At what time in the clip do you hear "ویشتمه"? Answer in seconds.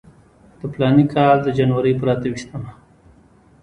2.31-2.71